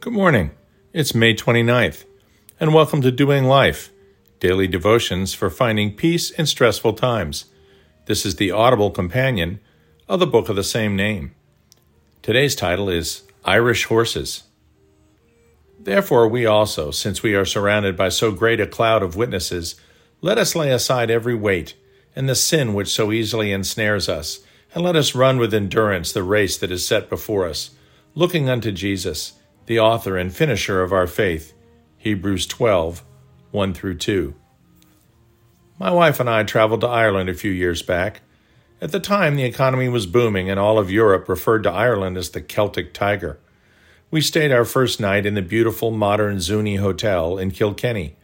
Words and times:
Good 0.00 0.14
morning. 0.14 0.52
It's 0.94 1.14
May 1.14 1.34
29th, 1.34 2.06
and 2.58 2.72
welcome 2.72 3.02
to 3.02 3.10
Doing 3.10 3.44
Life, 3.44 3.92
daily 4.38 4.66
devotions 4.66 5.34
for 5.34 5.50
finding 5.50 5.94
peace 5.94 6.30
in 6.30 6.46
stressful 6.46 6.94
times. 6.94 7.44
This 8.06 8.24
is 8.24 8.36
the 8.36 8.50
audible 8.50 8.90
companion 8.90 9.60
of 10.08 10.18
the 10.18 10.26
book 10.26 10.48
of 10.48 10.56
the 10.56 10.64
same 10.64 10.96
name. 10.96 11.34
Today's 12.22 12.56
title 12.56 12.88
is 12.88 13.24
Irish 13.44 13.84
Horses. 13.84 14.44
Therefore, 15.78 16.26
we 16.28 16.46
also, 16.46 16.90
since 16.90 17.22
we 17.22 17.34
are 17.34 17.44
surrounded 17.44 17.94
by 17.94 18.08
so 18.08 18.32
great 18.32 18.58
a 18.58 18.66
cloud 18.66 19.02
of 19.02 19.16
witnesses, 19.16 19.78
let 20.22 20.38
us 20.38 20.56
lay 20.56 20.70
aside 20.70 21.10
every 21.10 21.34
weight 21.34 21.74
and 22.16 22.26
the 22.26 22.34
sin 22.34 22.72
which 22.72 22.88
so 22.88 23.12
easily 23.12 23.52
ensnares 23.52 24.08
us, 24.08 24.40
and 24.74 24.82
let 24.82 24.96
us 24.96 25.14
run 25.14 25.36
with 25.36 25.52
endurance 25.52 26.10
the 26.10 26.22
race 26.22 26.56
that 26.56 26.72
is 26.72 26.88
set 26.88 27.10
before 27.10 27.46
us, 27.46 27.72
looking 28.14 28.48
unto 28.48 28.72
Jesus 28.72 29.34
the 29.70 29.78
author 29.78 30.16
and 30.16 30.34
finisher 30.34 30.82
of 30.82 30.92
our 30.92 31.06
faith. 31.06 31.54
Hebrews 31.96 32.44
12, 32.48 33.04
1 33.52 33.72
through 33.72 33.98
2. 33.98 34.34
My 35.78 35.92
wife 35.92 36.18
and 36.18 36.28
I 36.28 36.42
traveled 36.42 36.80
to 36.80 36.88
Ireland 36.88 37.28
a 37.28 37.34
few 37.34 37.52
years 37.52 37.80
back. 37.80 38.22
At 38.80 38.90
the 38.90 38.98
time, 38.98 39.36
the 39.36 39.44
economy 39.44 39.88
was 39.88 40.06
booming, 40.06 40.50
and 40.50 40.58
all 40.58 40.76
of 40.76 40.90
Europe 40.90 41.28
referred 41.28 41.62
to 41.62 41.70
Ireland 41.70 42.16
as 42.16 42.30
the 42.30 42.40
Celtic 42.40 42.92
Tiger. 42.92 43.38
We 44.10 44.20
stayed 44.20 44.50
our 44.50 44.64
first 44.64 44.98
night 44.98 45.24
in 45.24 45.34
the 45.34 45.40
beautiful 45.40 45.92
modern 45.92 46.40
Zuni 46.40 46.74
Hotel 46.74 47.38
in 47.38 47.52
Kilkenny. 47.52 48.16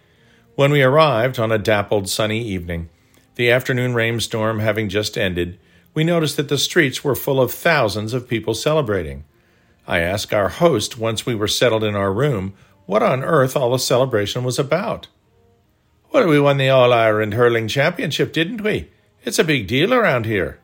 When 0.57 0.73
we 0.73 0.83
arrived 0.83 1.39
on 1.39 1.53
a 1.53 1.59
dappled 1.59 2.09
sunny 2.09 2.43
evening, 2.43 2.89
the 3.37 3.53
afternoon 3.53 3.95
rainstorm 3.95 4.59
having 4.59 4.89
just 4.89 5.17
ended, 5.17 5.61
we 5.95 6.03
noticed 6.03 6.37
that 6.39 6.49
the 6.49 6.59
streets 6.59 7.05
were 7.05 7.15
full 7.15 7.41
of 7.41 7.53
thousands 7.53 8.15
of 8.15 8.29
people 8.29 8.53
celebrating. 8.53 9.23
I 9.87 10.01
asked 10.01 10.35
our 10.35 10.49
host 10.49 10.99
once 10.99 11.25
we 11.25 11.35
were 11.35 11.49
settled 11.49 11.85
in 11.85 11.95
our 11.95 12.13
room 12.13 12.55
what 12.87 13.03
on 13.03 13.23
earth 13.23 13.57
all 13.57 13.73
the 13.73 13.79
celebration 13.79 14.45
was 14.45 14.59
about. 14.59 15.09
Well, 16.13 16.29
we 16.29 16.41
won 16.41 16.57
the 16.57 16.69
All 16.69 16.93
Ireland 16.93 17.35
Hurling 17.35 17.69
Championship, 17.69 18.33
didn't 18.33 18.63
we? 18.63 18.91
It's 19.23 19.39
a 19.39 19.45
big 19.45 19.67
deal 19.67 19.93
around 19.93 20.25
here. 20.25 20.61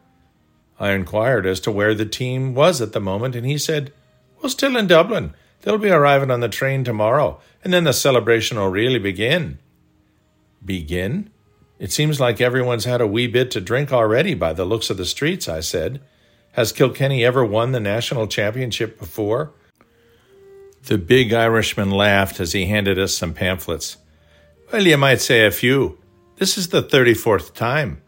I 0.79 0.93
inquired 0.93 1.47
as 1.47 1.61
to 1.61 1.71
where 1.71 1.95
the 1.95 2.07
team 2.07 2.55
was 2.55 2.81
at 2.81 2.93
the 2.93 3.01
moment, 3.01 3.37
and 3.37 3.45
he 3.47 3.59
said, 3.59 3.93
Well, 4.41 4.51
still 4.51 4.77
in 4.77 4.87
Dublin. 4.87 5.35
They'll 5.61 5.79
be 5.79 5.91
arriving 5.91 6.31
on 6.31 6.41
the 6.41 6.49
train 6.49 6.83
tomorrow, 6.83 7.41
and 7.63 7.73
then 7.73 7.85
the 7.85 7.93
celebration 7.93 8.57
will 8.57 8.69
really 8.69 8.99
begin. 8.99 9.59
Begin? 10.65 11.31
It 11.79 11.93
seems 11.93 12.21
like 12.21 12.41
everyone's 12.41 12.85
had 12.85 13.01
a 13.01 13.07
wee 13.07 13.27
bit 13.27 13.51
to 13.53 13.61
drink 13.61 13.93
already 13.93 14.35
by 14.35 14.53
the 14.53 14.65
looks 14.65 14.91
of 14.91 14.97
the 14.97 15.05
streets, 15.05 15.49
I 15.49 15.61
said. 15.61 16.01
Has 16.53 16.71
Kilkenny 16.71 17.25
ever 17.25 17.45
won 17.45 17.73
the 17.73 17.81
national 17.81 18.27
championship 18.27 18.99
before? 18.99 19.53
The 20.85 20.99
big 20.99 21.33
Irishman 21.33 21.91
laughed 21.91 22.41
as 22.41 22.53
he 22.53 22.67
handed 22.67 22.99
us 22.99 23.17
some 23.17 23.33
pamphlets. 23.33 23.97
Well, 24.71 24.87
you 24.87 24.99
might 24.99 25.23
say 25.23 25.47
a 25.47 25.51
few. 25.51 25.99
This 26.37 26.59
is 26.59 26.69
the 26.69 26.83
34th 26.83 27.55
time. 27.55 28.03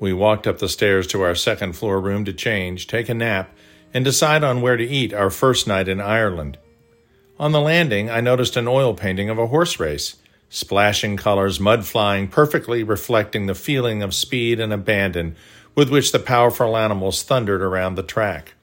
We 0.00 0.14
walked 0.14 0.46
up 0.46 0.58
the 0.58 0.68
stairs 0.68 1.06
to 1.08 1.22
our 1.22 1.34
second 1.34 1.74
floor 1.74 2.00
room 2.00 2.24
to 2.24 2.32
change, 2.32 2.86
take 2.86 3.10
a 3.10 3.14
nap, 3.14 3.54
and 3.92 4.02
decide 4.04 4.42
on 4.42 4.62
where 4.62 4.76
to 4.78 4.86
eat 4.86 5.12
our 5.12 5.30
first 5.30 5.66
night 5.66 5.88
in 5.88 6.00
Ireland. 6.00 6.58
On 7.38 7.52
the 7.52 7.60
landing, 7.60 8.08
I 8.08 8.22
noticed 8.22 8.56
an 8.56 8.68
oil 8.68 8.94
painting 8.94 9.28
of 9.28 9.38
a 9.38 9.48
horse 9.48 9.78
race, 9.78 10.16
splashing 10.48 11.18
colors, 11.18 11.60
mud 11.60 11.84
flying, 11.84 12.28
perfectly 12.28 12.82
reflecting 12.82 13.44
the 13.44 13.54
feeling 13.54 14.02
of 14.02 14.14
speed 14.14 14.58
and 14.58 14.72
abandon 14.72 15.36
with 15.76 15.90
which 15.90 16.10
the 16.10 16.18
powerful 16.18 16.76
animals 16.76 17.22
thundered 17.22 17.62
around 17.62 17.94
the 17.94 18.02
track. 18.02 18.54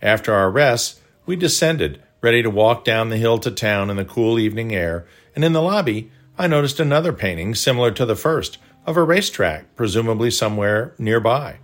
After 0.00 0.32
our 0.32 0.50
rest, 0.50 1.00
we 1.26 1.36
descended, 1.36 2.02
ready 2.22 2.42
to 2.42 2.48
walk 2.48 2.84
down 2.84 3.10
the 3.10 3.18
hill 3.18 3.38
to 3.38 3.50
town 3.50 3.90
in 3.90 3.96
the 3.96 4.04
cool 4.04 4.38
evening 4.38 4.74
air, 4.74 5.06
and 5.34 5.44
in 5.44 5.52
the 5.52 5.60
lobby, 5.60 6.10
I 6.38 6.46
noticed 6.46 6.80
another 6.80 7.12
painting 7.12 7.54
similar 7.54 7.90
to 7.90 8.06
the 8.06 8.16
first, 8.16 8.56
of 8.86 8.96
a 8.96 9.02
racetrack, 9.02 9.74
presumably 9.76 10.30
somewhere 10.30 10.94
nearby. 10.98 11.58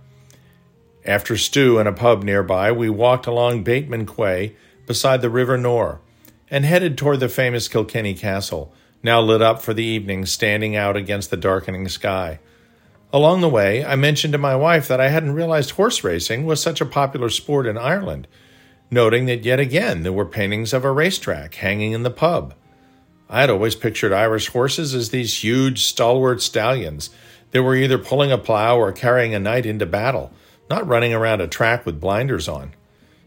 After 1.05 1.37
stew 1.37 1.79
in 1.79 1.87
a 1.87 1.93
pub 1.93 2.23
nearby, 2.23 2.71
we 2.71 2.89
walked 2.89 3.27
along 3.27 3.63
Bateman 3.63 4.05
Quay 4.05 4.55
beside 4.85 5.21
the 5.21 5.29
River 5.29 5.57
Nore 5.57 6.01
and 6.49 6.65
headed 6.65 6.97
toward 6.97 7.19
the 7.19 7.29
famous 7.29 7.67
Kilkenny 7.67 8.13
Castle, 8.13 8.73
now 9.01 9.21
lit 9.21 9.41
up 9.41 9.61
for 9.61 9.73
the 9.73 9.83
evening, 9.83 10.25
standing 10.25 10.75
out 10.75 10.97
against 10.97 11.29
the 11.29 11.37
darkening 11.37 11.87
sky. 11.87 12.39
Along 13.13 13.41
the 13.41 13.49
way, 13.49 13.83
I 13.83 13.95
mentioned 13.95 14.31
to 14.31 14.37
my 14.37 14.55
wife 14.55 14.87
that 14.87 15.01
I 15.01 15.09
hadn't 15.09 15.33
realized 15.33 15.71
horse 15.71 16.03
racing 16.03 16.45
was 16.45 16.61
such 16.61 16.79
a 16.79 16.85
popular 16.85 17.29
sport 17.29 17.67
in 17.67 17.77
Ireland, 17.77 18.25
noting 18.89 19.25
that 19.25 19.43
yet 19.43 19.59
again 19.59 20.03
there 20.03 20.13
were 20.13 20.25
paintings 20.25 20.71
of 20.71 20.85
a 20.85 20.91
racetrack 20.91 21.55
hanging 21.55 21.91
in 21.91 22.03
the 22.03 22.09
pub. 22.09 22.53
I 23.29 23.41
had 23.41 23.49
always 23.49 23.75
pictured 23.75 24.13
Irish 24.13 24.47
horses 24.47 24.95
as 24.95 25.09
these 25.09 25.43
huge, 25.43 25.83
stalwart 25.83 26.41
stallions 26.41 27.09
that 27.51 27.63
were 27.63 27.75
either 27.75 27.97
pulling 27.97 28.31
a 28.31 28.37
plow 28.37 28.77
or 28.77 28.93
carrying 28.93 29.35
a 29.35 29.39
knight 29.39 29.65
into 29.65 29.85
battle, 29.85 30.31
not 30.69 30.87
running 30.87 31.13
around 31.13 31.41
a 31.41 31.47
track 31.47 31.85
with 31.85 31.99
blinders 31.99 32.47
on. 32.47 32.71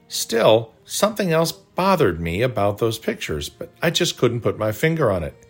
Still, 0.08 0.72
something 0.84 1.30
else 1.30 1.52
bothered 1.52 2.20
me 2.20 2.40
about 2.40 2.78
those 2.78 2.98
pictures, 2.98 3.50
but 3.50 3.70
I 3.82 3.90
just 3.90 4.16
couldn't 4.16 4.40
put 4.40 4.58
my 4.58 4.72
finger 4.72 5.10
on 5.10 5.22
it. 5.22 5.43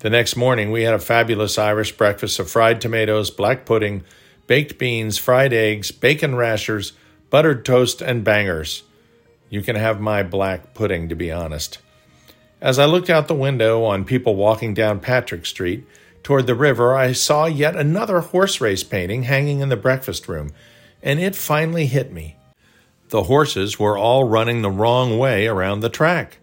The 0.00 0.10
next 0.10 0.36
morning, 0.36 0.70
we 0.70 0.82
had 0.82 0.92
a 0.92 0.98
fabulous 0.98 1.56
Irish 1.56 1.96
breakfast 1.96 2.38
of 2.38 2.50
fried 2.50 2.82
tomatoes, 2.82 3.30
black 3.30 3.64
pudding, 3.64 4.04
baked 4.46 4.78
beans, 4.78 5.16
fried 5.16 5.54
eggs, 5.54 5.90
bacon 5.90 6.34
rashers, 6.34 6.92
buttered 7.30 7.64
toast, 7.64 8.02
and 8.02 8.22
bangers. 8.22 8.82
You 9.48 9.62
can 9.62 9.74
have 9.74 9.98
my 9.98 10.22
black 10.22 10.74
pudding, 10.74 11.08
to 11.08 11.14
be 11.14 11.32
honest. 11.32 11.78
As 12.60 12.78
I 12.78 12.84
looked 12.84 13.08
out 13.08 13.26
the 13.26 13.34
window 13.34 13.84
on 13.84 14.04
people 14.04 14.36
walking 14.36 14.74
down 14.74 15.00
Patrick 15.00 15.46
Street 15.46 15.86
toward 16.22 16.46
the 16.46 16.54
river, 16.54 16.94
I 16.94 17.12
saw 17.12 17.46
yet 17.46 17.74
another 17.74 18.20
horse 18.20 18.60
race 18.60 18.82
painting 18.82 19.22
hanging 19.22 19.60
in 19.60 19.70
the 19.70 19.76
breakfast 19.76 20.28
room, 20.28 20.52
and 21.02 21.20
it 21.20 21.34
finally 21.34 21.86
hit 21.86 22.12
me. 22.12 22.36
The 23.08 23.24
horses 23.24 23.78
were 23.78 23.96
all 23.96 24.24
running 24.24 24.60
the 24.60 24.70
wrong 24.70 25.18
way 25.18 25.46
around 25.46 25.80
the 25.80 25.88
track. 25.88 26.38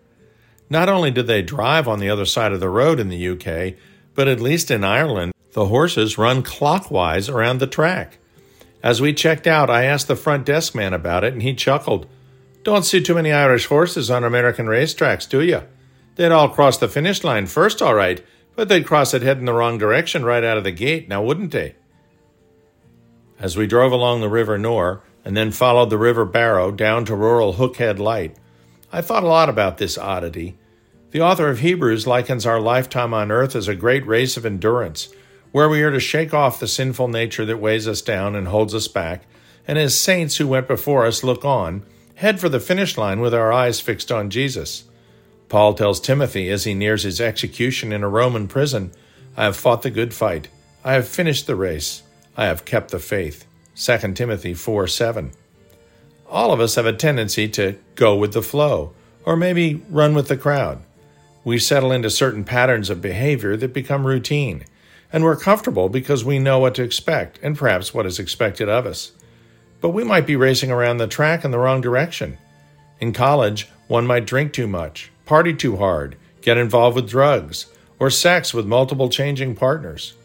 Not 0.70 0.90
only 0.90 1.12
did 1.12 1.28
they 1.28 1.42
drive 1.42 1.88
on 1.88 2.00
the 2.00 2.10
other 2.10 2.26
side 2.26 2.52
of 2.52 2.60
the 2.60 2.70
road 2.70 3.00
in 3.00 3.10
the 3.10 3.28
UK, 3.30 3.76
but 4.16 4.28
at 4.28 4.40
least 4.40 4.72
in 4.72 4.84
Ireland, 4.84 5.34
the 5.54 5.68
horses 5.68 6.18
run 6.18 6.42
clockwise 6.42 7.30
around 7.30 7.60
the 7.60 7.68
track. 7.68 8.18
As 8.82 9.00
we 9.00 9.14
checked 9.14 9.48
out, 9.48 9.70
I 9.70 9.86
asked 9.86 10.08
the 10.08 10.16
front 10.16 10.46
desk 10.46 10.76
man 10.76 10.94
about 10.94 11.24
it, 11.24 11.34
and 11.34 11.42
he 11.42 11.54
chuckled. 11.54 12.08
Don't 12.64 12.86
see 12.86 13.02
too 13.02 13.16
many 13.16 13.32
Irish 13.32 13.68
horses 13.68 14.10
on 14.10 14.24
American 14.24 14.66
racetracks, 14.66 15.30
do 15.30 15.42
you? 15.42 15.64
They'd 16.16 16.32
all 16.32 16.50
cross 16.50 16.78
the 16.78 16.88
finish 16.88 17.24
line 17.24 17.46
first, 17.46 17.82
all 17.82 17.94
right, 17.94 18.24
but 18.56 18.70
they'd 18.70 18.86
cross 18.86 19.14
it 19.14 19.22
heading 19.22 19.46
the 19.46 19.54
wrong 19.54 19.78
direction 19.78 20.24
right 20.26 20.44
out 20.44 20.58
of 20.58 20.64
the 20.64 20.72
gate, 20.72 21.08
now 21.08 21.24
wouldn't 21.24 21.52
they? 21.52 21.76
As 23.40 23.58
we 23.58 23.68
drove 23.68 23.92
along 23.92 24.22
the 24.22 24.30
River 24.30 24.58
Nore 24.58 25.04
and 25.26 25.36
then 25.36 25.52
followed 25.52 25.90
the 25.90 25.98
River 25.98 26.26
Barrow 26.26 26.72
down 26.72 27.06
to 27.06 27.16
rural 27.16 27.56
Hookhead 27.56 28.00
Light, 28.00 28.38
I 28.94 29.02
thought 29.02 29.24
a 29.24 29.28
lot 29.28 29.50
about 29.50 29.80
this 29.80 29.98
oddity 29.98 30.56
the 31.14 31.22
author 31.22 31.48
of 31.48 31.60
Hebrews 31.60 32.08
likens 32.08 32.44
our 32.44 32.60
lifetime 32.60 33.14
on 33.14 33.32
earth 33.32 33.56
as 33.56 33.68
a 33.68 33.76
great 33.76 34.04
race 34.08 34.36
of 34.36 34.48
endurance, 34.48 35.14
where 35.52 35.70
we 35.70 35.84
are 35.84 35.92
to 35.92 36.00
shake 36.00 36.34
off 36.34 36.60
the 36.60 36.68
sinful 36.68 37.08
nature 37.08 37.46
that 37.46 37.60
weighs 37.60 37.88
us 37.88 38.02
down 38.02 38.36
and 38.36 38.48
holds 38.48 38.74
us 38.74 38.88
back, 38.88 39.26
and 39.68 39.78
as 39.78 39.96
saints 39.96 40.38
who 40.38 40.48
went 40.48 40.68
before 40.68 41.06
us 41.06 41.24
look 41.24 41.46
on, 41.46 41.84
head 42.16 42.40
for 42.40 42.50
the 42.50 42.60
finish 42.60 42.98
line 42.98 43.20
with 43.20 43.32
our 43.32 43.54
eyes 43.54 43.80
fixed 43.80 44.12
on 44.12 44.32
Jesus. 44.32 44.86
Paul 45.50 45.76
tells 45.76 46.00
Timothy 46.00 46.50
as 46.50 46.64
he 46.64 46.74
nears 46.74 47.04
his 47.04 47.22
execution 47.22 47.94
in 47.94 48.04
a 48.04 48.10
Roman 48.10 48.48
prison, 48.48 48.92
I 49.38 49.44
have 49.44 49.56
fought 49.56 49.84
the 49.84 49.92
good 49.92 50.16
fight. 50.16 50.48
I 50.84 50.94
have 50.94 51.08
finished 51.08 51.46
the 51.46 51.56
race. 51.56 52.02
I 52.36 52.46
have 52.46 52.66
kept 52.66 52.90
the 52.90 52.98
faith. 52.98 53.46
2 53.76 54.14
Timothy 54.14 54.56
4 54.56 54.88
7. 54.88 55.32
All 56.34 56.52
of 56.52 56.60
us 56.60 56.74
have 56.74 56.88
a 56.88 56.94
tendency 56.94 57.48
to 57.50 57.78
go 57.94 58.16
with 58.16 58.34
the 58.34 58.42
flow, 58.42 58.96
or 59.24 59.38
maybe 59.38 59.84
run 59.88 60.16
with 60.16 60.30
the 60.30 60.36
crowd. 60.36 60.82
We 61.44 61.60
settle 61.60 61.92
into 61.92 62.10
certain 62.10 62.44
patterns 62.44 62.90
of 62.90 63.04
behavior 63.04 63.56
that 63.56 63.72
become 63.72 64.08
routine, 64.08 64.64
and 65.12 65.24
we're 65.24 65.36
comfortable 65.36 65.90
because 65.90 66.26
we 66.26 66.40
know 66.40 66.58
what 66.58 66.74
to 66.74 66.82
expect 66.82 67.38
and 67.44 67.56
perhaps 67.56 67.94
what 67.94 68.08
is 68.08 68.18
expected 68.18 68.68
of 68.68 68.88
us. 68.88 69.12
But 69.80 69.90
we 69.90 70.04
might 70.04 70.26
be 70.26 70.36
racing 70.36 70.72
around 70.72 70.98
the 70.98 71.06
track 71.06 71.46
in 71.46 71.52
the 71.52 71.60
wrong 71.60 71.82
direction. 71.82 72.40
In 73.00 73.14
college, 73.14 73.70
one 73.88 74.08
might 74.08 74.26
drink 74.26 74.54
too 74.54 74.68
much, 74.68 75.12
party 75.28 75.54
too 75.54 75.78
hard, 75.78 76.18
get 76.42 76.58
involved 76.58 76.96
with 76.96 77.08
drugs, 77.08 77.68
or 78.00 78.10
sex 78.10 78.56
with 78.56 78.66
multiple 78.66 79.08
changing 79.08 79.54
partners. 79.54 80.16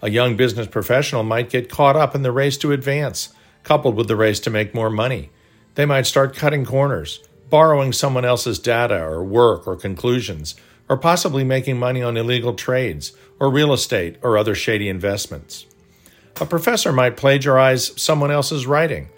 A 0.00 0.08
young 0.08 0.34
business 0.34 0.66
professional 0.66 1.24
might 1.24 1.50
get 1.50 1.68
caught 1.68 1.94
up 1.94 2.14
in 2.14 2.22
the 2.22 2.32
race 2.32 2.56
to 2.56 2.72
advance, 2.72 3.34
coupled 3.64 3.96
with 3.96 4.08
the 4.08 4.16
race 4.16 4.40
to 4.40 4.48
make 4.48 4.74
more 4.74 4.88
money. 4.88 5.28
They 5.74 5.86
might 5.86 6.06
start 6.06 6.36
cutting 6.36 6.64
corners, 6.64 7.20
borrowing 7.48 7.92
someone 7.92 8.24
else's 8.24 8.58
data 8.58 9.02
or 9.02 9.24
work 9.24 9.66
or 9.66 9.76
conclusions, 9.76 10.54
or 10.88 10.96
possibly 10.96 11.44
making 11.44 11.78
money 11.78 12.02
on 12.02 12.16
illegal 12.16 12.54
trades 12.54 13.12
or 13.40 13.50
real 13.50 13.72
estate 13.72 14.16
or 14.22 14.36
other 14.36 14.54
shady 14.54 14.88
investments. 14.88 15.66
A 16.40 16.46
professor 16.46 16.92
might 16.92 17.16
plagiarize 17.16 18.00
someone 18.00 18.30
else's 18.30 18.66
writing, 18.66 19.08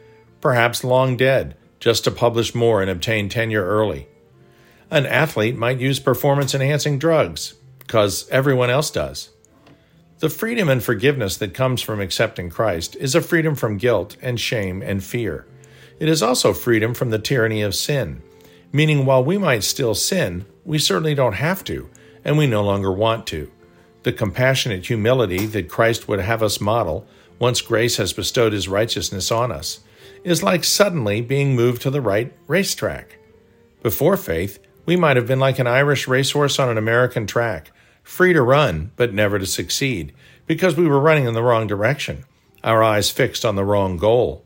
perhaps 0.41 0.85
long 0.85 1.17
dead, 1.17 1.57
just 1.81 2.05
to 2.05 2.11
publish 2.11 2.55
more 2.55 2.81
and 2.81 2.91
obtain 2.91 3.29
tenure 3.29 3.65
early. 3.65 4.09
An 4.91 5.07
athlete 5.07 5.57
might 5.57 5.81
use 5.81 5.99
performance 5.99 6.55
enhancing 6.55 6.99
drugs 6.99 7.55
because 7.79 8.29
everyone 8.31 8.71
else 8.71 8.91
does. 8.91 9.31
The 10.21 10.31
freedom 10.31 10.69
and 10.69 10.83
forgiveness 10.83 11.37
that 11.39 11.55
comes 11.55 11.83
from 11.83 12.01
accepting 12.01 12.49
Christ 12.49 12.97
is 12.97 13.15
a 13.15 13.21
freedom 13.21 13.55
from 13.55 13.77
guilt 13.77 14.17
and 14.23 14.39
shame 14.41 14.83
and 14.83 15.03
fear. 15.03 15.47
It 15.99 16.09
is 16.09 16.23
also 16.23 16.53
freedom 16.53 16.95
from 16.95 17.11
the 17.11 17.19
tyranny 17.19 17.63
of 17.63 17.75
sin, 17.75 18.23
meaning 18.73 19.07
while 19.07 19.25
we 19.25 19.39
might 19.39 19.65
still 19.65 19.95
sin, 19.95 20.45
we 20.65 20.79
certainly 20.79 21.15
don't 21.15 21.35
have 21.35 21.63
to, 21.65 21.89
and 22.25 22.37
we 22.37 22.47
no 22.47 22.63
longer 22.63 22.93
want 22.93 23.27
to. 23.29 23.51
The 24.03 24.13
compassionate 24.13 24.87
humility 24.87 25.47
that 25.47 25.69
Christ 25.69 26.09
would 26.09 26.21
have 26.21 26.43
us 26.43 26.61
model 26.61 27.07
once 27.39 27.61
grace 27.61 27.97
has 27.97 28.13
bestowed 28.13 28.53
his 28.53 28.69
righteousness 28.69 29.31
on 29.31 29.53
us 29.53 29.81
is 30.25 30.43
like 30.43 30.65
suddenly 30.65 31.21
being 31.21 31.55
moved 31.55 31.83
to 31.83 31.91
the 31.91 32.01
right 32.01 32.33
racetrack. 32.47 33.19
Before 33.83 34.17
faith, 34.17 34.59
we 34.87 34.97
might 34.97 35.17
have 35.17 35.27
been 35.27 35.41
like 35.41 35.59
an 35.59 35.67
Irish 35.67 36.09
racehorse 36.09 36.59
on 36.59 36.69
an 36.69 36.79
American 36.79 37.27
track, 37.27 37.71
free 38.03 38.33
to 38.33 38.43
run, 38.43 38.91
but 38.97 39.15
never 39.15 39.39
to 39.39 39.47
succeed, 39.47 40.13
because 40.47 40.77
we 40.77 40.87
were 40.87 41.01
running 41.01 41.27
in 41.27 41.35
the 41.35 41.43
wrong 41.43 41.67
direction, 41.67 42.25
our 42.63 42.83
eyes 42.83 43.11
fixed 43.11 43.45
on 43.45 43.57
the 43.57 43.65
wrong 43.65 43.97
goal. 43.97 44.45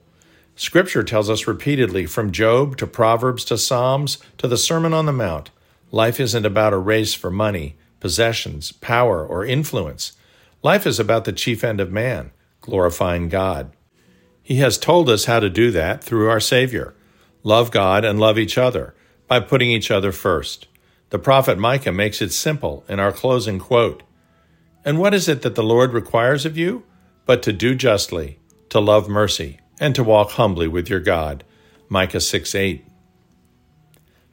Scripture 0.58 1.04
tells 1.04 1.30
us 1.30 1.46
repeatedly, 1.46 2.04
from 2.04 2.32
Job 2.32 2.76
to 2.78 2.86
Proverbs 2.88 3.44
to 3.44 3.56
Psalms 3.56 4.18
to 4.38 4.48
the 4.48 4.56
Sermon 4.56 4.92
on 4.92 5.06
the 5.06 5.12
Mount, 5.12 5.52
life 5.92 6.18
isn't 6.18 6.44
about 6.44 6.72
a 6.72 6.78
race 6.78 7.14
for 7.14 7.30
money, 7.30 7.76
possessions, 8.00 8.72
power, 8.72 9.24
or 9.24 9.44
influence. 9.44 10.16
Life 10.64 10.84
is 10.84 10.98
about 10.98 11.26
the 11.26 11.32
chief 11.32 11.62
end 11.62 11.78
of 11.78 11.92
man, 11.92 12.32
glorifying 12.60 13.28
God. 13.28 13.70
He 14.42 14.56
has 14.56 14.78
told 14.78 15.08
us 15.08 15.26
how 15.26 15.38
to 15.38 15.48
do 15.48 15.70
that 15.70 16.02
through 16.02 16.28
our 16.28 16.40
Savior. 16.40 16.92
Love 17.44 17.70
God 17.70 18.04
and 18.04 18.18
love 18.18 18.36
each 18.36 18.58
other 18.58 18.96
by 19.28 19.38
putting 19.38 19.70
each 19.70 19.92
other 19.92 20.10
first. 20.10 20.66
The 21.10 21.20
prophet 21.20 21.56
Micah 21.56 21.92
makes 21.92 22.20
it 22.20 22.32
simple 22.32 22.84
in 22.88 22.98
our 22.98 23.12
closing 23.12 23.60
quote. 23.60 24.02
And 24.84 24.98
what 24.98 25.14
is 25.14 25.28
it 25.28 25.42
that 25.42 25.54
the 25.54 25.62
Lord 25.62 25.92
requires 25.92 26.44
of 26.44 26.58
you? 26.58 26.82
But 27.26 27.44
to 27.44 27.52
do 27.52 27.76
justly, 27.76 28.40
to 28.70 28.80
love 28.80 29.08
mercy, 29.08 29.60
and 29.80 29.94
to 29.94 30.04
walk 30.04 30.32
humbly 30.32 30.68
with 30.68 30.88
your 30.88 31.00
God. 31.00 31.44
Micah 31.88 32.20
6 32.20 32.54
8. 32.54 32.84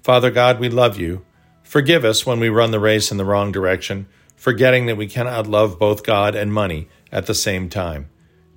Father 0.03 0.31
God, 0.31 0.59
we 0.59 0.69
love 0.69 0.99
you. 0.99 1.25
Forgive 1.63 2.05
us 2.05 2.25
when 2.25 2.39
we 2.39 2.49
run 2.49 2.71
the 2.71 2.79
race 2.79 3.11
in 3.11 3.17
the 3.17 3.25
wrong 3.25 3.51
direction, 3.51 4.07
forgetting 4.35 4.85
that 4.85 4.97
we 4.97 5.07
cannot 5.07 5.47
love 5.47 5.79
both 5.79 6.03
God 6.03 6.35
and 6.35 6.53
money 6.53 6.87
at 7.11 7.25
the 7.25 7.33
same 7.33 7.69
time. 7.69 8.09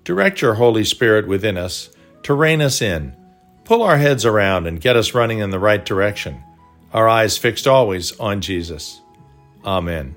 Direct 0.04 0.42
your 0.42 0.54
Holy 0.54 0.84
Spirit 0.84 1.26
within 1.26 1.56
us 1.56 1.90
to 2.22 2.34
rein 2.34 2.60
us 2.60 2.82
in 2.82 3.14
Pull 3.68 3.82
our 3.82 3.98
heads 3.98 4.24
around 4.24 4.66
and 4.66 4.80
get 4.80 4.96
us 4.96 5.12
running 5.12 5.40
in 5.40 5.50
the 5.50 5.58
right 5.58 5.84
direction, 5.84 6.42
our 6.94 7.06
eyes 7.06 7.36
fixed 7.36 7.66
always 7.66 8.18
on 8.18 8.40
Jesus. 8.40 9.02
Amen. 9.62 10.16